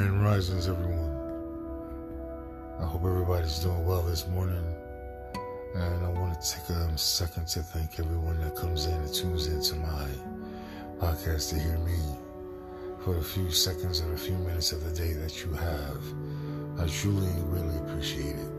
Grand 0.00 0.24
Risings, 0.24 0.66
everyone. 0.66 1.14
I 2.80 2.86
hope 2.86 3.04
everybody's 3.04 3.58
doing 3.58 3.84
well 3.84 4.00
this 4.00 4.26
morning. 4.28 4.64
And 5.74 6.06
I 6.06 6.08
want 6.08 6.40
to 6.40 6.50
take 6.50 6.70
a 6.70 6.96
second 6.96 7.48
to 7.48 7.60
thank 7.60 8.00
everyone 8.00 8.40
that 8.40 8.56
comes 8.56 8.86
in 8.86 8.94
and 8.94 9.12
tunes 9.12 9.46
into 9.48 9.74
my 9.74 10.08
podcast 10.98 11.50
to 11.50 11.58
hear 11.58 11.76
me 11.80 11.98
for 13.04 13.12
the 13.12 13.20
few 13.20 13.50
seconds 13.50 14.00
or 14.00 14.14
a 14.14 14.16
few 14.16 14.38
minutes 14.38 14.72
of 14.72 14.82
the 14.82 14.90
day 14.90 15.12
that 15.12 15.44
you 15.44 15.52
have. 15.52 16.02
I 16.78 16.86
truly, 16.86 17.34
really 17.44 17.76
appreciate 17.80 18.36
it. 18.36 18.52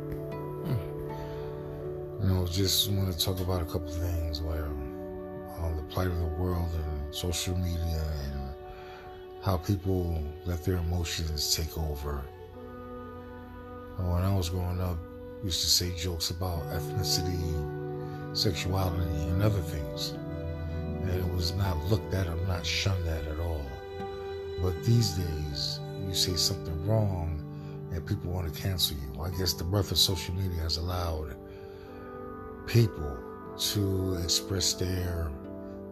You 2.22 2.28
know, 2.28 2.46
just 2.46 2.92
want 2.92 3.12
to 3.12 3.18
talk 3.18 3.40
about 3.40 3.64
a 3.64 3.66
couple 3.66 3.90
things 3.90 4.42
where 4.42 4.68
uh, 5.58 5.76
the 5.76 5.82
plight 5.90 6.06
of 6.06 6.20
the 6.20 6.34
world 6.38 6.70
and 6.72 7.16
social 7.16 7.58
media 7.58 8.04
and 8.26 8.41
how 9.42 9.58
people 9.58 10.24
let 10.46 10.64
their 10.64 10.78
emotions 10.78 11.56
take 11.56 11.78
over. 11.78 12.24
When 13.98 14.24
I 14.24 14.36
was 14.36 14.50
growing 14.50 14.80
up, 14.82 14.98
used 15.44 15.62
to 15.62 15.68
say 15.68 15.96
jokes 15.96 16.30
about 16.30 16.62
ethnicity, 16.70 18.38
sexuality, 18.38 19.24
and 19.30 19.42
other 19.42 19.62
things. 19.62 20.12
And 21.02 21.10
it 21.10 21.34
was 21.34 21.54
not 21.54 21.78
looked 21.86 22.14
at 22.14 22.28
or 22.28 22.36
not 22.48 22.66
shunned 22.66 23.08
at 23.08 23.26
at 23.26 23.40
all. 23.40 23.66
But 24.62 24.84
these 24.84 25.12
days, 25.12 25.80
you 26.08 26.14
say 26.14 26.36
something 26.36 26.88
wrong 26.88 27.44
and 27.92 28.06
people 28.06 28.32
want 28.32 28.54
to 28.54 28.62
cancel 28.62 28.98
you. 28.98 29.22
I 29.22 29.30
guess 29.38 29.54
the 29.54 29.64
birth 29.64 29.92
of 29.92 29.98
social 29.98 30.36
media 30.36 30.62
has 30.62 30.78
allowed 30.78 31.36
people 32.68 33.18
to 33.58 34.16
express 34.24 34.74
their 34.74 35.32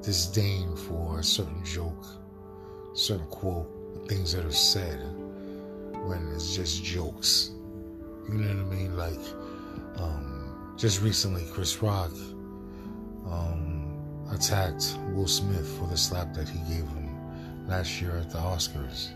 disdain 0.01 0.75
for 0.75 1.19
a 1.19 1.23
certain 1.23 1.63
joke, 1.65 2.05
certain 2.93 3.27
quote, 3.27 3.67
things 4.07 4.33
that 4.33 4.45
are 4.45 4.51
said 4.51 4.99
when 6.05 6.31
it's 6.33 6.55
just 6.55 6.83
jokes. 6.83 7.51
You 8.27 8.35
know 8.35 8.63
what 8.63 8.73
I 8.73 8.75
mean? 8.75 8.97
Like, 8.97 9.19
um, 9.97 10.75
just 10.77 11.01
recently, 11.01 11.45
Chris 11.51 11.81
Rock 11.81 12.11
um, 13.25 13.97
attacked 14.31 14.97
Will 15.09 15.27
Smith 15.27 15.67
for 15.77 15.87
the 15.87 15.97
slap 15.97 16.33
that 16.33 16.47
he 16.47 16.59
gave 16.59 16.87
him 16.87 17.67
last 17.67 18.01
year 18.01 18.17
at 18.17 18.29
the 18.29 18.37
Oscars. 18.37 19.09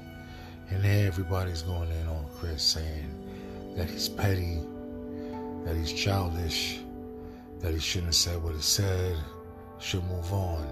And 0.70 0.86
everybody's 0.86 1.62
going 1.62 1.92
in 1.92 2.08
on 2.08 2.26
Chris 2.36 2.64
saying 2.64 3.74
that 3.76 3.90
he's 3.90 4.10
petty, 4.10 4.60
that 5.66 5.76
he's 5.76 5.94
childish, 5.94 6.80
that 7.60 7.74
he 7.74 7.80
shouldn't 7.80 8.08
have 8.08 8.16
said 8.16 8.44
what 8.44 8.56
he 8.56 8.62
said, 8.62 9.18
should 9.80 10.04
move 10.06 10.32
on. 10.34 10.66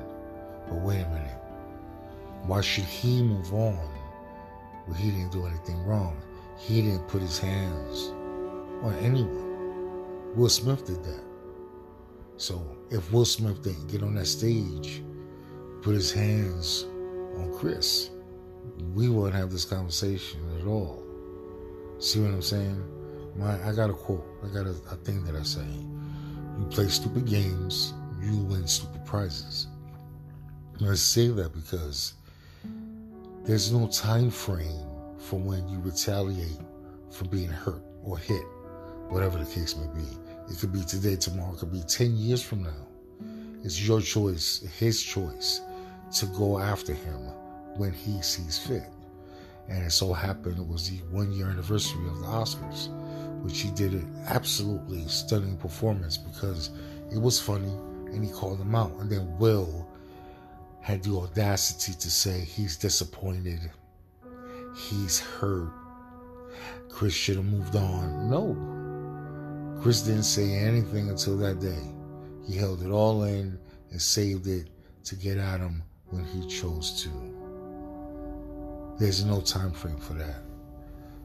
But 0.67 0.75
wait 0.75 1.02
a 1.02 1.09
minute. 1.09 1.38
Why 2.45 2.61
should 2.61 2.86
he 2.86 3.22
move 3.22 3.53
on? 3.53 3.78
Well, 4.88 4.97
he 4.97 5.11
didn't 5.11 5.31
do 5.31 5.45
anything 5.45 5.84
wrong. 5.86 6.22
He 6.58 6.81
didn't 6.81 7.08
put 7.08 7.22
his 7.22 7.38
hands 7.38 8.09
on 8.83 8.95
anyone. 9.02 10.36
Will 10.36 10.50
Smith 10.50 10.86
did 10.86 11.03
that. 11.03 11.23
So 12.38 12.66
if 12.89 13.11
Will 13.11 13.25
Smith 13.25 13.61
didn't 13.64 13.88
get 13.88 14.03
on 14.03 14.16
that 14.16 14.25
stage, 14.25 15.03
put 15.81 15.94
his 15.94 16.11
hands 16.11 16.86
on 17.38 17.53
Chris, 17.58 18.09
we 18.94 19.09
wouldn't 19.09 19.36
have 19.36 19.52
this 19.52 19.66
conversation 19.66 20.39
at 20.59 20.66
all. 20.66 21.03
See 22.00 22.20
what 22.20 22.31
I'm 22.31 22.42
saying? 22.42 22.83
My, 23.36 23.64
I 23.67 23.73
got 23.73 23.89
a 23.89 23.94
quote. 23.94 24.26
I 24.44 24.48
got 24.48 24.66
a, 24.66 24.76
a 24.92 24.95
thing 24.95 25.23
that 25.26 25.36
I 25.36 25.44
say. 25.44 25.66
You 26.59 26.66
play 26.70 26.88
stupid 26.88 27.26
games, 27.26 27.94
you 28.22 28.38
win 28.38 28.67
stupid 28.67 29.05
prizes. 29.05 29.67
And 30.80 30.89
I 30.89 30.95
say 30.95 31.28
that 31.28 31.53
because 31.53 32.16
there's 33.44 33.72
no 33.72 33.88
time 33.88 34.30
frame 34.30 34.86
for 35.17 35.39
when 35.39 35.67
you 35.67 35.80
retaliate 35.80 36.59
for 37.09 37.26
being 37.26 37.49
hurt 37.49 37.82
or 38.04 38.17
hit, 38.17 38.43
whatever 39.10 39.39
the 39.39 39.45
case 39.45 39.76
may 39.76 39.88
be. 39.99 40.08
It 40.49 40.60
could 40.60 40.71
be 40.71 40.83
today, 40.83 41.15
tomorrow, 41.15 41.54
it 41.54 41.60
could 41.60 41.71
be 41.71 41.82
10 41.82 42.15
years 42.17 42.43
from 42.43 42.64
now. 42.64 42.88
It's 43.64 43.82
your 43.82 43.99
choice, 43.99 44.61
his 44.77 45.02
choice, 45.02 45.61
to 46.17 46.26
go 46.27 46.60
after 46.60 46.93
him 46.93 47.20
when 47.77 47.93
he 47.93 48.21
sees 48.21 48.60
fit. 48.60 48.83
And 49.70 49.83
it 49.86 49.92
so 49.92 50.14
happened 50.14 50.60
it 50.60 50.67
was 50.67 50.89
the 50.89 50.98
one 51.05 51.32
year 51.32 51.49
anniversary 51.49 52.08
of 52.10 52.20
the 52.20 52.27
Oscars, 52.27 52.89
which 53.42 53.61
he 53.61 53.71
did 53.71 53.94
an 53.94 54.23
absolutely 54.27 55.08
stunning 55.08 55.58
performance 55.58 56.17
because 56.17 56.70
it 57.11 57.20
was 57.20 57.39
funny 57.39 57.73
and 58.14 58.23
he 58.23 58.32
called 58.32 58.60
him 58.60 58.76
out. 58.76 58.92
And 58.99 59.10
then 59.10 59.38
Will 59.39 59.88
had 60.81 61.03
the 61.03 61.15
audacity 61.15 61.93
to 61.93 62.11
say 62.11 62.42
he's 62.42 62.75
disappointed, 62.75 63.71
he's 64.75 65.19
hurt, 65.19 65.71
Chris 66.89 67.14
should 67.14 67.37
have 67.37 67.45
moved 67.45 67.75
on. 67.75 68.30
No. 68.30 69.81
Chris 69.81 70.02
didn't 70.02 70.23
say 70.23 70.53
anything 70.53 71.09
until 71.09 71.37
that 71.37 71.59
day. 71.59 71.81
He 72.45 72.55
held 72.58 72.83
it 72.83 72.89
all 72.89 73.23
in 73.23 73.58
and 73.91 74.02
saved 74.02 74.47
it 74.47 74.70
to 75.05 75.15
get 75.15 75.37
at 75.37 75.59
him 75.59 75.81
when 76.09 76.25
he 76.25 76.47
chose 76.47 77.02
to. 77.03 77.09
There's 78.99 79.23
no 79.25 79.41
time 79.41 79.71
frame 79.71 79.97
for 79.97 80.14
that. 80.14 80.41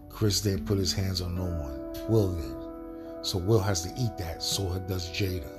Chris 0.08 0.40
didn't 0.40 0.64
put 0.64 0.78
his 0.78 0.92
hands 0.92 1.20
on 1.20 1.34
no 1.34 1.44
one. 1.44 2.08
Will 2.08 2.32
did. 2.32 3.26
So 3.26 3.38
Will 3.38 3.60
has 3.60 3.82
to 3.82 3.90
eat 4.00 4.16
that. 4.18 4.42
So 4.42 4.78
does 4.88 5.10
Jada. 5.10 5.50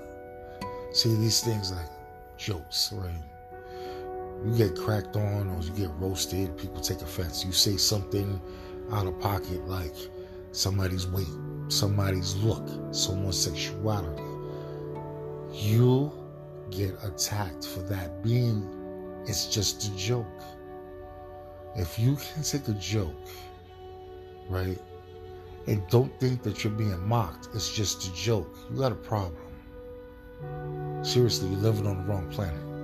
See 0.94 1.16
these 1.16 1.42
things 1.42 1.72
like 1.72 1.90
jokes, 2.38 2.92
right? 2.94 3.22
You 4.48 4.58
get 4.58 4.78
cracked 4.78 5.18
on 5.18 5.50
or 5.50 5.62
you 5.62 5.72
get 5.72 5.90
roasted, 6.00 6.58
people 6.58 6.80
take 6.80 7.02
offense. 7.02 7.44
You 7.44 7.52
say 7.52 7.76
something 7.76 8.42
out 8.94 9.06
of 9.06 9.20
pocket 9.20 9.68
like 9.68 9.94
somebody's 10.54 11.06
weight, 11.06 11.28
somebody's 11.68 12.34
look, 12.38 12.66
someone's 12.94 13.38
sexuality. 13.38 14.24
You 15.52 16.14
get 16.72 16.96
attacked 17.04 17.68
for 17.68 17.82
that 17.82 18.24
being 18.24 18.74
it's 19.28 19.48
just 19.48 19.84
a 19.84 19.96
joke. 19.98 20.26
If 21.76 22.00
you 22.00 22.16
can 22.16 22.44
take 22.44 22.70
a 22.70 22.74
joke, 22.74 23.28
right, 24.48 24.80
and 25.68 25.86
don't 25.90 26.18
think 26.22 26.44
that 26.44 26.64
you're 26.64 26.72
being 26.72 27.06
mocked, 27.06 27.50
it's 27.54 27.76
just 27.76 28.08
a 28.08 28.14
joke, 28.16 28.58
you 28.72 28.80
got 28.80 28.94
a 28.94 28.96
problem. 28.96 29.36
Seriously, 31.04 31.50
you're 31.50 31.60
living 31.60 31.86
on 31.86 31.98
the 31.98 32.04
wrong 32.04 32.30
planet. 32.32 32.77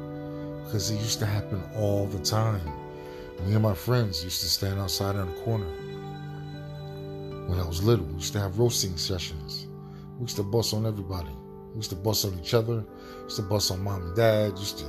Because 0.64 0.90
it 0.92 0.96
used 0.96 1.20
to 1.20 1.26
happen 1.26 1.62
all 1.76 2.06
the 2.08 2.20
time. 2.20 2.66
Me 3.46 3.54
and 3.54 3.64
my 3.64 3.74
friends 3.74 4.24
used 4.24 4.42
to 4.42 4.48
stand 4.48 4.80
outside 4.80 5.16
on 5.16 5.28
the 5.28 5.42
corner 5.42 5.68
when 7.48 7.60
I 7.60 7.68
was 7.68 7.84
little. 7.84 8.06
We 8.06 8.16
used 8.16 8.34
to 8.34 8.40
have 8.40 8.58
roasting 8.58 8.98
sessions. 8.98 9.68
We 10.18 10.24
used 10.24 10.38
to 10.38 10.44
bust 10.44 10.74
on 10.74 10.86
everybody. 10.86 11.32
We 11.72 11.78
used 11.78 11.90
to 11.90 11.96
bust 11.96 12.26
on 12.26 12.40
each 12.40 12.54
other. 12.54 12.86
We 13.18 13.24
used 13.24 13.36
to 13.38 13.42
bust 13.42 13.72
on 13.72 13.84
mom 13.84 14.02
and 14.02 14.16
dad. 14.16 14.58
Used 14.58 14.80
to, 14.80 14.86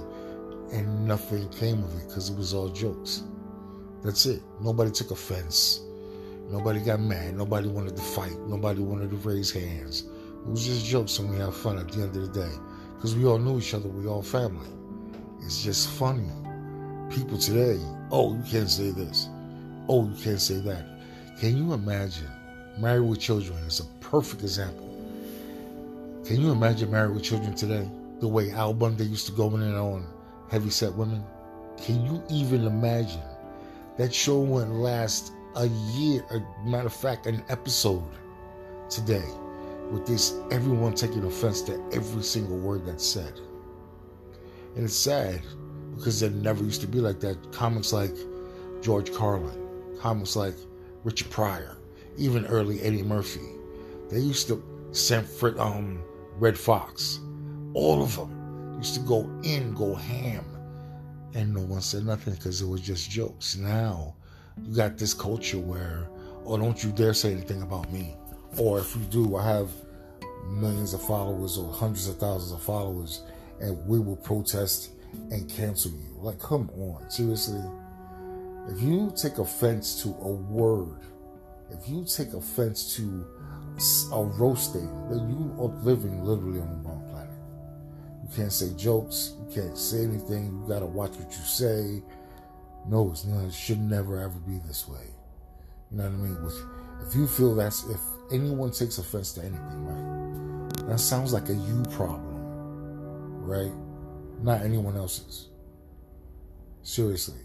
and 0.72 1.06
nothing 1.06 1.48
came 1.50 1.82
of 1.82 1.92
it 1.98 2.08
because 2.08 2.30
it 2.30 2.36
was 2.36 2.54
all 2.54 2.68
jokes. 2.68 3.24
That's 4.02 4.26
it. 4.26 4.42
Nobody 4.60 4.90
took 4.90 5.10
offense. 5.10 5.80
Nobody 6.50 6.80
got 6.80 7.00
mad. 7.00 7.36
Nobody 7.36 7.68
wanted 7.68 7.96
to 7.96 8.02
fight. 8.02 8.38
Nobody 8.46 8.80
wanted 8.82 9.10
to 9.10 9.16
raise 9.16 9.50
hands. 9.50 10.02
It 10.02 10.46
was 10.46 10.66
just 10.66 10.84
jokes 10.84 11.18
and 11.18 11.30
we 11.30 11.38
had 11.38 11.54
fun 11.54 11.78
at 11.78 11.90
the 11.90 12.02
end 12.02 12.14
of 12.16 12.32
the 12.32 12.40
day. 12.40 12.54
Because 12.94 13.16
we 13.16 13.24
all 13.24 13.38
knew 13.38 13.58
each 13.58 13.72
other. 13.72 13.88
We 13.88 14.06
all 14.06 14.22
family. 14.22 14.68
It's 15.44 15.62
just 15.62 15.90
funny. 15.90 16.30
People 17.10 17.38
today, 17.38 17.78
oh, 18.10 18.34
you 18.34 18.42
can't 18.50 18.70
say 18.70 18.90
this. 18.90 19.28
Oh, 19.88 20.08
you 20.08 20.14
can't 20.22 20.40
say 20.40 20.60
that. 20.60 20.84
Can 21.38 21.56
you 21.56 21.72
imagine 21.74 22.30
Married 22.78 23.08
with 23.08 23.20
Children 23.20 23.58
is 23.58 23.80
a 23.80 23.84
perfect 24.00 24.42
example. 24.42 24.88
Can 26.24 26.40
you 26.40 26.50
imagine 26.50 26.90
Married 26.90 27.14
with 27.14 27.22
Children 27.22 27.54
today? 27.54 27.88
The 28.20 28.26
way 28.26 28.50
Al 28.50 28.74
Bundy 28.74 29.04
used 29.04 29.26
to 29.26 29.32
go 29.32 29.54
in 29.54 29.62
and 29.62 29.76
on 29.76 30.06
heavy 30.50 30.70
set 30.70 30.92
women? 30.94 31.22
Can 31.76 32.04
you 32.04 32.22
even 32.30 32.64
imagine? 32.64 33.22
That 33.96 34.12
show 34.12 34.40
wouldn't 34.40 34.74
last 34.74 35.32
a 35.54 35.66
year. 35.66 36.24
A 36.30 36.68
matter 36.68 36.86
of 36.86 36.94
fact, 36.94 37.26
an 37.26 37.44
episode 37.48 38.02
today 38.90 39.24
with 39.92 40.06
this 40.06 40.34
everyone 40.50 40.94
taking 40.94 41.24
offense 41.24 41.62
to 41.62 41.74
every 41.92 42.22
single 42.22 42.58
word 42.58 42.84
that's 42.86 43.06
said. 43.06 43.38
And 44.76 44.84
it's 44.84 44.96
sad 44.96 45.42
because 45.96 46.20
there 46.20 46.30
never 46.30 46.64
used 46.64 46.80
to 46.80 46.86
be 46.86 46.98
like 46.98 47.20
that. 47.20 47.52
Comics 47.52 47.92
like 47.92 48.14
George 48.82 49.12
Carlin, 49.12 49.58
comics 50.00 50.36
like 50.36 50.54
Richard 51.04 51.30
Pryor, 51.30 51.76
even 52.16 52.46
early 52.46 52.80
Eddie 52.82 53.02
Murphy. 53.02 53.40
They 54.10 54.18
used 54.18 54.48
to 54.48 54.62
send 54.92 55.26
for 55.26 55.58
um, 55.60 56.02
Redd 56.38 56.58
Foxx. 56.58 57.20
All 57.74 58.02
of 58.02 58.16
them 58.16 58.76
used 58.78 58.94
to 58.94 59.00
go 59.00 59.30
in, 59.42 59.74
go 59.74 59.94
ham. 59.94 60.44
And 61.34 61.54
no 61.54 61.60
one 61.62 61.80
said 61.80 62.04
nothing 62.04 62.34
because 62.34 62.60
it 62.62 62.66
was 62.66 62.80
just 62.80 63.10
jokes. 63.10 63.56
Now 63.56 64.14
you 64.62 64.74
got 64.74 64.98
this 64.98 65.14
culture 65.14 65.58
where, 65.58 66.08
oh, 66.46 66.56
don't 66.56 66.82
you 66.82 66.92
dare 66.92 67.14
say 67.14 67.32
anything 67.32 67.62
about 67.62 67.92
me. 67.92 68.16
Or 68.56 68.78
if 68.78 68.94
you 68.94 69.02
do, 69.02 69.36
I 69.36 69.44
have 69.44 69.70
millions 70.48 70.94
of 70.94 71.02
followers 71.02 71.58
or 71.58 71.72
hundreds 71.72 72.06
of 72.08 72.18
thousands 72.18 72.52
of 72.52 72.62
followers, 72.62 73.22
and 73.60 73.86
we 73.86 73.98
will 73.98 74.16
protest 74.16 74.90
and 75.30 75.48
cancel 75.48 75.92
you. 75.92 76.16
Like, 76.18 76.38
come 76.38 76.70
on, 76.76 77.08
seriously. 77.10 77.62
If 78.68 78.80
you 78.82 79.12
take 79.14 79.38
offense 79.38 80.02
to 80.02 80.08
a 80.08 80.28
word, 80.28 81.00
if 81.70 81.88
you 81.88 82.04
take 82.04 82.32
offense 82.32 82.96
to 82.96 83.26
a 84.12 84.22
roasting, 84.22 84.88
then 85.10 85.28
you 85.28 85.54
are 85.60 85.68
living 85.84 86.24
literally 86.24 86.60
on 86.60 86.68
the 86.70 86.88
wrong 86.88 87.04
planet. 87.10 87.34
You 88.22 88.36
can't 88.36 88.52
say 88.52 88.72
jokes. 88.76 89.34
You 89.38 89.62
can't 89.62 89.76
say 89.76 90.04
anything. 90.04 90.46
You 90.46 90.68
got 90.68 90.80
to 90.80 90.86
watch 90.86 91.10
what 91.10 91.30
you 91.30 91.44
say. 91.44 92.02
No, 92.86 93.10
it's 93.10 93.24
not. 93.24 93.44
It 93.44 93.54
should 93.54 93.80
never 93.80 94.20
ever 94.20 94.38
be 94.46 94.58
this 94.66 94.88
way. 94.88 95.06
You 95.90 95.98
know 95.98 96.04
what 96.04 96.12
I 96.12 96.16
mean? 96.16 97.06
If 97.06 97.14
you 97.14 97.26
feel 97.26 97.54
that's 97.54 97.84
if 97.88 98.00
anyone 98.32 98.70
takes 98.70 98.98
offense 98.98 99.32
to 99.34 99.42
anything, 99.42 99.84
right? 99.84 100.88
That 100.88 101.00
sounds 101.00 101.32
like 101.32 101.48
a 101.48 101.54
you 101.54 101.82
problem, 101.90 102.33
right? 103.44 103.72
Not 104.42 104.62
anyone 104.62 104.96
else's. 104.96 105.48
Seriously, 106.82 107.40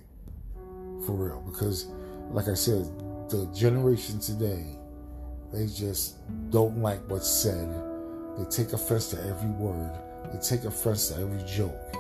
for 1.06 1.14
real. 1.14 1.42
Because, 1.50 1.88
like 2.32 2.48
I 2.48 2.54
said, 2.54 2.86
the 3.30 3.50
generation 3.54 4.20
today, 4.20 4.66
they 5.54 5.68
just 5.68 6.18
don't 6.52 6.78
like 6.80 7.00
what's 7.10 7.30
said. 7.30 7.70
They 8.38 8.46
take 8.46 8.74
offense 8.74 9.10
to 9.12 9.18
every 9.26 9.50
word. 9.52 9.92
They 10.34 10.40
take 10.40 10.64
offense 10.66 11.10
to 11.10 11.16
every 11.22 11.44
joke. 11.48 11.96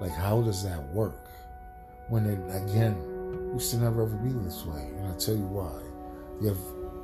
Like, 0.00 0.12
how 0.12 0.42
does 0.42 0.64
that 0.64 0.82
work? 0.92 1.28
When 2.08 2.26
it, 2.26 2.38
again, 2.62 2.96
used 3.54 3.70
to 3.70 3.78
never 3.78 4.02
ever 4.02 4.16
be 4.16 4.30
this 4.44 4.64
way. 4.64 4.80
And 4.80 5.06
I'll 5.06 5.16
tell 5.16 5.36
you 5.36 5.46
why. 5.46 5.80
You 6.40 6.48
have 6.48 6.58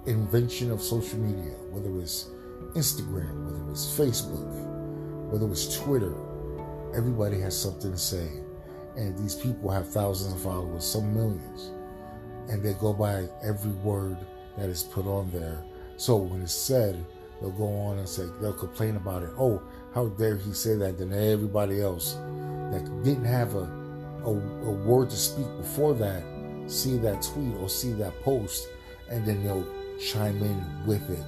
invention 0.06 0.70
of 0.70 0.82
social 0.82 1.18
media, 1.18 1.54
whether 1.70 1.96
it's 2.00 2.28
Instagram, 2.74 3.44
whether 3.44 3.70
it's 3.70 3.86
Facebook, 3.86 4.79
whether 5.30 5.50
it's 5.50 5.76
Twitter, 5.78 6.14
everybody 6.94 7.40
has 7.40 7.58
something 7.58 7.92
to 7.92 7.98
say. 7.98 8.28
And 8.96 9.16
these 9.18 9.34
people 9.34 9.70
have 9.70 9.88
thousands 9.88 10.34
of 10.34 10.40
followers, 10.42 10.84
some 10.84 11.14
millions. 11.14 11.72
And 12.48 12.62
they 12.62 12.74
go 12.74 12.92
by 12.92 13.28
every 13.42 13.72
word 13.72 14.18
that 14.58 14.68
is 14.68 14.82
put 14.82 15.06
on 15.06 15.30
there. 15.30 15.64
So 15.96 16.16
when 16.16 16.42
it's 16.42 16.52
said, 16.52 17.04
they'll 17.40 17.52
go 17.52 17.68
on 17.68 17.98
and 17.98 18.08
say, 18.08 18.24
they'll 18.40 18.52
complain 18.52 18.96
about 18.96 19.22
it. 19.22 19.30
Oh, 19.38 19.62
how 19.94 20.08
dare 20.08 20.36
he 20.36 20.52
say 20.52 20.76
that? 20.76 20.98
Then 20.98 21.12
everybody 21.12 21.80
else 21.80 22.14
that 22.72 22.84
didn't 23.04 23.24
have 23.24 23.54
a, 23.54 23.70
a, 24.24 24.30
a 24.30 24.72
word 24.72 25.10
to 25.10 25.16
speak 25.16 25.46
before 25.58 25.94
that 25.94 26.22
see 26.70 26.96
that 26.98 27.20
tweet 27.22 27.54
or 27.56 27.68
see 27.68 27.92
that 27.94 28.18
post, 28.22 28.68
and 29.10 29.26
then 29.26 29.42
they'll 29.44 29.66
chime 29.98 30.42
in 30.42 30.86
with 30.86 31.08
it. 31.10 31.24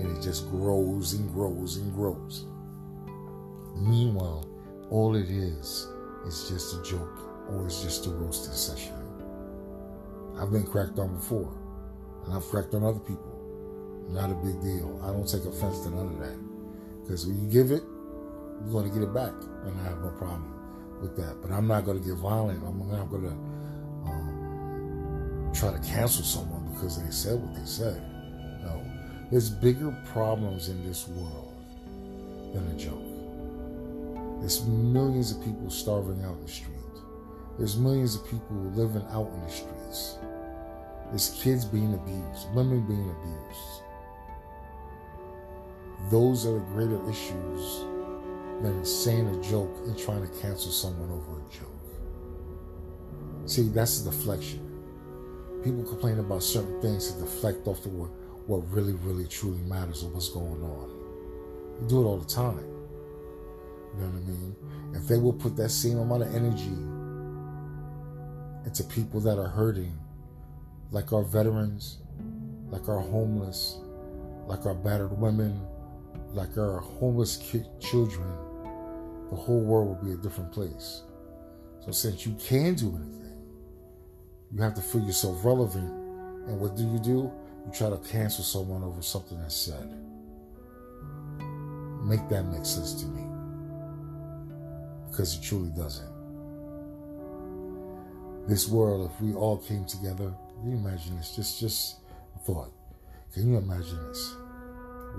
And 0.00 0.16
it 0.16 0.22
just 0.22 0.50
grows 0.50 1.14
and 1.14 1.32
grows 1.32 1.76
and 1.76 1.92
grows. 1.94 2.46
Meanwhile, 3.76 4.48
all 4.90 5.14
it 5.14 5.30
is 5.30 5.88
is 6.26 6.48
just 6.48 6.74
a 6.74 6.82
joke 6.82 7.48
or 7.50 7.66
it's 7.66 7.82
just 7.82 8.06
a 8.06 8.10
roasting 8.10 8.54
session. 8.54 8.94
I've 10.38 10.50
been 10.50 10.66
cracked 10.66 10.98
on 10.98 11.14
before, 11.14 11.52
and 12.24 12.34
I've 12.34 12.44
cracked 12.44 12.74
on 12.74 12.84
other 12.84 12.98
people. 12.98 13.32
Not 14.10 14.30
a 14.30 14.34
big 14.34 14.60
deal. 14.60 15.00
I 15.02 15.08
don't 15.08 15.26
take 15.26 15.44
offense 15.44 15.80
to 15.80 15.90
none 15.90 16.06
of 16.06 16.18
that. 16.20 16.38
Because 17.02 17.26
when 17.26 17.40
you 17.42 17.50
give 17.50 17.70
it, 17.70 17.82
you're 18.62 18.72
going 18.72 18.88
to 18.88 18.94
get 18.94 19.02
it 19.02 19.14
back. 19.14 19.32
And 19.64 19.80
I 19.80 19.84
have 19.84 20.00
no 20.00 20.10
problem 20.10 20.52
with 21.00 21.16
that. 21.16 21.40
But 21.42 21.50
I'm 21.50 21.66
not 21.66 21.84
going 21.84 22.00
to 22.00 22.06
get 22.06 22.16
violent. 22.16 22.62
I'm 22.64 22.78
not 22.90 23.10
going 23.10 23.22
to 23.22 24.10
um, 24.10 25.50
try 25.54 25.72
to 25.72 25.78
cancel 25.78 26.24
someone 26.24 26.72
because 26.72 27.02
they 27.02 27.10
said 27.10 27.40
what 27.40 27.54
they 27.54 27.64
said. 27.64 28.02
No. 28.62 28.84
There's 29.30 29.50
bigger 29.50 29.96
problems 30.12 30.68
in 30.68 30.86
this 30.86 31.08
world 31.08 31.54
than 32.52 32.68
a 32.68 32.78
joke. 32.78 33.05
There's 34.46 34.64
millions 34.64 35.32
of 35.32 35.42
people 35.42 35.68
starving 35.68 36.22
out 36.22 36.36
in 36.36 36.42
the 36.42 36.48
street. 36.48 36.76
There's 37.58 37.76
millions 37.76 38.14
of 38.14 38.24
people 38.26 38.54
living 38.76 39.04
out 39.10 39.26
in 39.26 39.40
the 39.40 39.50
streets. 39.50 40.18
There's 41.08 41.30
kids 41.42 41.64
being 41.64 41.92
abused, 41.92 42.54
women 42.54 42.86
being 42.86 43.10
abused. 43.10 43.82
Those 46.12 46.46
are 46.46 46.52
the 46.52 46.60
greater 46.60 47.10
issues 47.10 47.80
than 48.62 48.84
saying 48.84 49.26
a 49.26 49.42
joke 49.42 49.76
and 49.84 49.98
trying 49.98 50.22
to 50.24 50.32
cancel 50.40 50.70
someone 50.70 51.10
over 51.10 51.40
a 51.40 51.42
joke. 51.52 51.66
See, 53.46 53.68
that's 53.70 54.02
the 54.02 54.12
deflection. 54.12 54.60
People 55.64 55.82
complain 55.82 56.20
about 56.20 56.44
certain 56.44 56.80
things 56.80 57.10
to 57.10 57.18
deflect 57.20 57.66
off 57.66 57.82
the 57.82 57.88
what, 57.88 58.62
really, 58.70 58.92
really, 58.92 59.26
truly 59.26 59.58
matters 59.62 60.04
or 60.04 60.10
what's 60.10 60.28
going 60.28 60.62
on. 60.62 60.88
You 61.82 61.88
do 61.88 62.02
it 62.02 62.04
all 62.04 62.18
the 62.18 62.32
time. 62.32 62.75
You 63.96 64.02
know 64.02 64.08
what 64.08 64.22
I 64.22 64.26
mean? 64.26 64.56
If 64.94 65.08
they 65.08 65.18
will 65.18 65.32
put 65.32 65.56
that 65.56 65.70
same 65.70 65.98
amount 65.98 66.22
of 66.22 66.34
energy 66.34 66.76
into 68.64 68.84
people 68.84 69.20
that 69.20 69.38
are 69.38 69.48
hurting, 69.48 69.96
like 70.90 71.12
our 71.12 71.22
veterans, 71.22 71.98
like 72.68 72.88
our 72.88 73.00
homeless, 73.00 73.78
like 74.46 74.66
our 74.66 74.74
battered 74.74 75.18
women, 75.18 75.60
like 76.32 76.56
our 76.58 76.78
homeless 76.78 77.38
children, 77.80 78.28
the 79.30 79.36
whole 79.36 79.60
world 79.60 79.88
will 79.88 80.04
be 80.04 80.12
a 80.12 80.16
different 80.16 80.52
place. 80.52 81.02
So 81.84 81.92
since 81.92 82.26
you 82.26 82.36
can 82.38 82.74
do 82.74 82.88
anything, 82.88 83.42
you 84.52 84.62
have 84.62 84.74
to 84.74 84.82
feel 84.82 85.02
yourself 85.02 85.44
relevant. 85.44 85.90
And 86.46 86.60
what 86.60 86.76
do 86.76 86.84
you 86.84 86.98
do? 86.98 87.32
You 87.64 87.72
try 87.72 87.90
to 87.90 87.98
cancel 87.98 88.44
someone 88.44 88.84
over 88.84 89.02
something 89.02 89.38
that's 89.40 89.56
said. 89.56 89.88
Make 92.04 92.28
that 92.28 92.44
make 92.44 92.64
sense 92.64 92.94
to 93.02 93.06
me. 93.06 93.25
Because 95.10 95.36
it 95.36 95.42
truly 95.42 95.70
doesn't. 95.70 96.14
This 98.48 98.68
world, 98.68 99.10
if 99.10 99.20
we 99.20 99.34
all 99.34 99.58
came 99.58 99.84
together, 99.84 100.32
can 100.60 100.70
you 100.70 100.76
imagine 100.76 101.16
this? 101.16 101.34
Just 101.34 101.60
just 101.60 101.96
a 102.34 102.38
thought. 102.38 102.72
Can 103.32 103.50
you 103.50 103.58
imagine 103.58 103.98
this? 104.08 104.36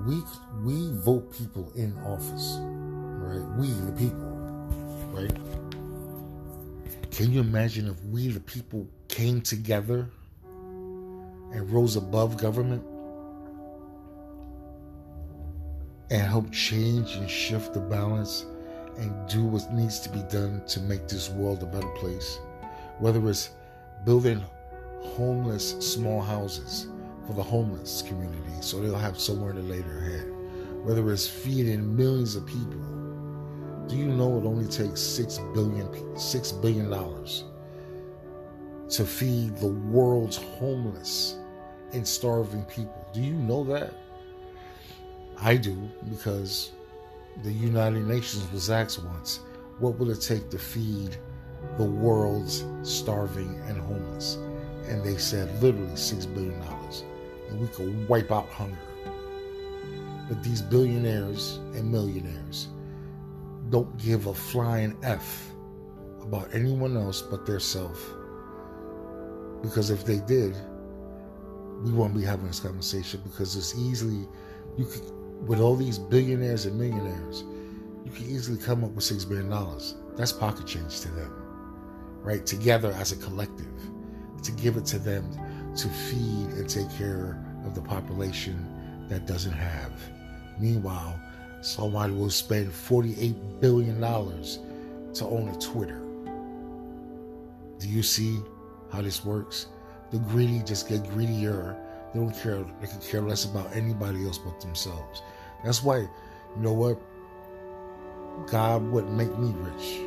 we 0.05 0.21
we 0.63 0.91
vote 0.93 1.31
people 1.31 1.71
in 1.75 1.97
office, 1.99 2.57
right? 2.59 3.41
We 3.57 3.67
the 3.67 3.91
people, 3.93 4.27
right? 5.11 5.35
Can 7.11 7.31
you 7.31 7.39
imagine 7.39 7.87
if 7.87 8.03
we 8.05 8.27
the 8.27 8.39
people 8.39 8.87
came 9.07 9.41
together 9.41 10.09
and 10.43 11.69
rose 11.71 11.95
above 11.95 12.37
government 12.37 12.83
and 16.09 16.21
helped 16.21 16.51
change 16.51 17.15
and 17.15 17.29
shift 17.29 17.73
the 17.73 17.79
balance 17.79 18.45
and 18.97 19.29
do 19.29 19.45
what 19.45 19.71
needs 19.71 19.99
to 20.01 20.09
be 20.09 20.21
done 20.23 20.61
to 20.67 20.79
make 20.81 21.07
this 21.07 21.29
world 21.29 21.63
a 21.63 21.65
better 21.65 21.89
place? 21.95 22.39
Whether 22.99 23.27
it's 23.29 23.51
building 24.05 24.43
homeless 25.01 25.71
small 25.79 26.21
houses 26.21 26.87
for 27.25 27.33
the 27.33 27.43
homeless 27.43 28.01
community 28.01 28.61
so 28.61 28.79
they'll 28.79 28.95
have 28.95 29.19
somewhere 29.19 29.53
to 29.53 29.61
lay 29.61 29.81
their 29.81 30.01
head. 30.01 30.31
Whether 30.83 31.11
it's 31.11 31.27
feeding 31.27 31.95
millions 31.95 32.35
of 32.35 32.45
people. 32.45 32.79
Do 33.87 33.95
you 33.95 34.07
know 34.07 34.37
it 34.37 34.45
only 34.45 34.67
takes 34.67 34.99
six 35.01 35.39
billion 35.53 36.17
six 36.17 36.51
billion 36.51 36.89
dollars 36.89 37.45
to 38.89 39.05
feed 39.05 39.57
the 39.57 39.67
world's 39.67 40.37
homeless 40.37 41.37
and 41.93 42.07
starving 42.07 42.63
people? 42.65 43.07
Do 43.13 43.21
you 43.21 43.33
know 43.33 43.63
that? 43.65 43.93
I 45.39 45.55
do 45.55 45.89
because 46.09 46.71
the 47.43 47.51
United 47.51 48.07
Nations 48.07 48.51
was 48.51 48.69
asked 48.69 49.03
once, 49.03 49.41
what 49.79 49.97
will 49.97 50.09
it 50.09 50.21
take 50.21 50.49
to 50.49 50.57
feed 50.57 51.17
the 51.77 51.83
world's 51.83 52.65
starving 52.81 53.59
and 53.67 53.79
homeless? 53.79 54.35
And 54.87 55.03
they 55.03 55.17
said 55.17 55.61
literally 55.61 55.95
six 55.95 56.25
billion 56.25 56.59
dollars 56.61 57.03
and 57.49 57.59
we 57.59 57.67
could 57.67 58.07
wipe 58.07 58.31
out 58.31 58.49
hunger. 58.49 58.77
But 60.27 60.43
these 60.43 60.61
billionaires 60.61 61.57
and 61.73 61.89
millionaires 61.91 62.67
don't 63.69 63.95
give 63.97 64.27
a 64.27 64.33
flying 64.33 64.97
F 65.03 65.51
about 66.21 66.49
anyone 66.53 66.97
else 66.97 67.21
but 67.21 67.45
their 67.45 67.59
self. 67.59 68.13
Because 69.61 69.89
if 69.89 70.05
they 70.05 70.19
did, 70.19 70.55
we 71.83 71.91
won't 71.91 72.15
be 72.15 72.23
having 72.23 72.47
this 72.47 72.59
conversation 72.59 73.21
because 73.23 73.55
it's 73.55 73.77
easily 73.77 74.27
you 74.77 74.85
could 74.85 75.03
with 75.45 75.59
all 75.59 75.75
these 75.75 75.99
billionaires 75.99 76.65
and 76.65 76.77
millionaires, 76.77 77.43
you 78.05 78.11
can 78.11 78.25
easily 78.25 78.57
come 78.57 78.83
up 78.83 78.91
with 78.91 79.03
six 79.03 79.25
billion 79.25 79.49
dollars. 79.49 79.95
That's 80.15 80.31
pocket 80.31 80.65
change 80.65 81.01
to 81.01 81.09
them. 81.09 81.31
Right? 82.21 82.45
Together 82.45 82.91
as 82.93 83.11
a 83.11 83.17
collective. 83.17 83.67
To 84.43 84.51
give 84.53 84.77
it 84.77 84.85
to 84.85 84.99
them 84.99 85.29
to 85.75 85.87
feed 85.87 86.47
and 86.57 86.69
take 86.69 86.89
care 86.97 87.43
of 87.65 87.75
the 87.75 87.81
population 87.81 89.05
that 89.09 89.27
doesn't 89.27 89.53
have. 89.53 89.91
Meanwhile, 90.59 91.19
somebody 91.61 92.13
will 92.13 92.29
spend 92.29 92.71
$48 92.71 93.59
billion 93.59 93.99
to 93.99 95.25
own 95.25 95.49
a 95.49 95.57
Twitter. 95.59 96.01
Do 97.79 97.87
you 97.87 98.01
see 98.01 98.39
how 98.91 99.01
this 99.01 99.23
works? 99.23 99.67
The 100.11 100.17
greedy 100.19 100.63
just 100.63 100.89
get 100.89 101.07
greedier. 101.11 101.75
They 102.17 102.23
don't 102.23 102.33
care. 102.33 102.65
They 102.81 102.87
can 102.87 102.99
care 102.99 103.21
less 103.21 103.45
about 103.45 103.75
anybody 103.75 104.25
else 104.25 104.39
but 104.39 104.59
themselves. 104.59 105.21
That's 105.63 105.83
why, 105.83 105.99
you 105.99 106.09
know 106.57 106.73
what? 106.73 106.99
God 108.47 108.81
wouldn't 108.89 109.13
make 109.13 109.37
me 109.37 109.53
rich. 109.55 109.99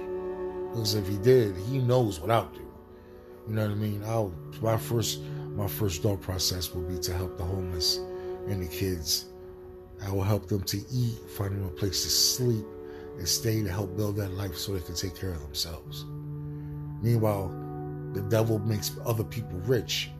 Because 0.71 0.95
if 0.97 1.07
he 1.07 1.19
did, 1.19 1.57
he 1.57 1.79
knows 1.79 2.19
what 2.19 2.33
I'll 2.33 2.49
do. 2.49 2.67
You 3.47 3.55
know 3.55 3.63
what 3.63 3.71
I 3.71 3.75
mean? 3.75 4.03
I'll 4.05 4.33
my 4.61 4.77
first 4.77 5.21
my 5.55 5.69
first 5.69 6.03
thought 6.03 6.21
process 6.21 6.75
will 6.75 6.83
be 6.83 6.99
to 6.99 7.13
help 7.13 7.39
the 7.39 7.45
homeless 7.45 7.99
and 8.49 8.61
the 8.61 8.69
kids. 8.69 9.27
I 10.03 10.11
will 10.11 10.25
help 10.25 10.49
them 10.49 10.65
to 10.65 10.79
eat, 10.93 11.17
find 11.37 11.53
them 11.53 11.65
a 11.65 11.71
place 11.71 12.03
to 12.03 12.11
sleep, 12.11 12.67
and 13.19 13.29
stay 13.29 13.63
to 13.63 13.71
help 13.71 13.97
build 13.97 14.17
that 14.17 14.33
life 14.33 14.57
so 14.57 14.73
they 14.73 14.81
can 14.81 14.97
take 14.97 15.15
care 15.15 15.31
of 15.31 15.43
themselves. 15.43 16.07
Meanwhile, 17.03 17.49
the 18.15 18.23
devil 18.23 18.59
makes 18.59 18.97
other 19.07 19.25
people 19.25 19.59
rich 19.61 20.11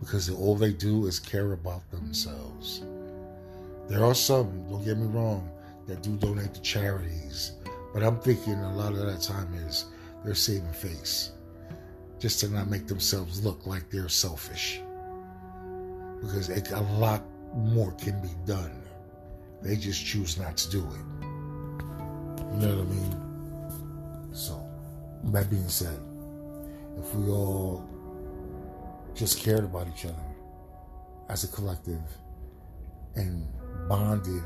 because 0.00 0.30
all 0.30 0.54
they 0.54 0.72
do 0.72 1.06
is 1.06 1.18
care 1.18 1.52
about 1.52 1.88
themselves. 1.90 2.82
There 3.88 4.04
are 4.04 4.14
some, 4.14 4.68
don't 4.68 4.84
get 4.84 4.98
me 4.98 5.06
wrong, 5.06 5.50
that 5.86 6.02
do 6.02 6.16
donate 6.16 6.54
to 6.54 6.60
charities, 6.60 7.52
but 7.94 8.02
I'm 8.02 8.20
thinking 8.20 8.54
a 8.54 8.76
lot 8.76 8.92
of 8.92 8.98
that 8.98 9.22
time 9.22 9.52
is 9.66 9.86
they're 10.24 10.34
saving 10.34 10.72
face 10.72 11.32
just 12.18 12.40
to 12.40 12.48
not 12.48 12.68
make 12.68 12.86
themselves 12.86 13.44
look 13.44 13.66
like 13.66 13.90
they're 13.90 14.08
selfish. 14.08 14.80
Because 16.20 16.48
it, 16.48 16.70
a 16.72 16.80
lot 16.98 17.22
more 17.54 17.92
can 17.92 18.20
be 18.20 18.30
done. 18.44 18.82
They 19.62 19.76
just 19.76 20.04
choose 20.04 20.38
not 20.38 20.56
to 20.58 20.70
do 20.70 20.78
it. 20.78 21.24
You 22.52 22.66
know 22.66 22.76
what 22.76 22.86
I 22.86 22.90
mean? 22.90 24.32
So, 24.32 24.60
that 25.24 25.48
being 25.48 25.68
said, 25.68 25.98
if 26.98 27.14
we 27.14 27.30
all 27.30 27.88
just 29.18 29.42
cared 29.42 29.64
about 29.64 29.88
each 29.88 30.04
other 30.04 30.14
as 31.28 31.42
a 31.42 31.48
collective 31.48 32.00
and 33.16 33.48
bonded 33.88 34.44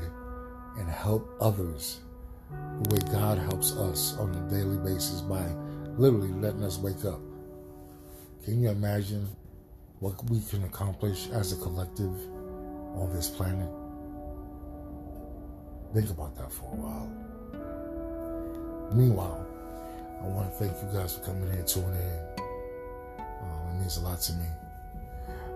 and 0.79 0.89
helped 0.89 1.39
others 1.39 1.99
the 2.81 2.89
way 2.89 2.99
God 3.11 3.37
helps 3.37 3.73
us 3.73 4.17
on 4.17 4.33
a 4.33 4.49
daily 4.49 4.77
basis 4.77 5.21
by 5.21 5.45
literally 5.95 6.31
letting 6.33 6.63
us 6.63 6.79
wake 6.79 7.05
up. 7.05 7.19
Can 8.43 8.63
you 8.63 8.69
imagine 8.69 9.27
what 9.99 10.27
we 10.31 10.41
can 10.41 10.63
accomplish 10.63 11.29
as 11.29 11.53
a 11.53 11.55
collective 11.57 12.15
on 12.95 13.11
this 13.13 13.29
planet? 13.29 13.69
Think 15.93 16.09
about 16.09 16.35
that 16.37 16.51
for 16.51 16.63
a 16.63 16.75
while. 16.75 17.11
Meanwhile, 18.91 19.45
I 20.23 20.27
want 20.29 20.51
to 20.51 20.57
thank 20.57 20.73
you 20.81 20.89
guys 20.97 21.13
for 21.13 21.21
coming 21.21 21.47
in, 21.49 21.63
tuning 21.65 21.93
in. 21.93 22.19
Um, 23.19 23.75
it 23.75 23.79
means 23.81 23.97
a 23.97 24.01
lot 24.01 24.19
to 24.21 24.33
me. 24.33 24.45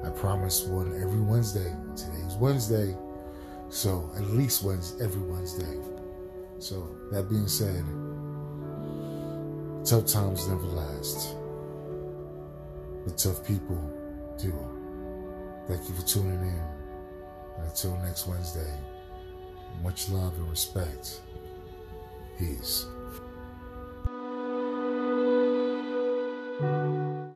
I 0.04 0.10
promise 0.10 0.63
one 0.63 1.01
every 1.01 1.20
Wednesday. 1.20 1.75
Today's 1.96 2.36
Wednesday, 2.36 2.96
so 3.70 4.10
at 4.16 4.24
least 4.24 4.63
Wednesday, 4.63 5.04
every 5.04 5.22
Wednesday. 5.22 5.77
So 6.60 6.88
that 7.12 7.30
being 7.30 7.48
said, 7.48 7.84
tough 9.86 10.06
times 10.06 10.48
never 10.48 10.68
last, 10.68 11.36
but 13.06 13.18
tough 13.18 13.46
people 13.46 13.77
do. 14.38 14.54
Thank 15.68 15.88
you 15.89 15.96
for 15.96 16.06
tuning 16.08 16.39
in. 16.39 16.62
And 17.58 17.68
until 17.68 17.98
next 17.98 18.27
Wednesday, 18.27 18.72
much 19.84 20.10
love 20.10 20.34
and 20.38 20.50
respect. 20.50 21.22
Peace. 22.38 22.86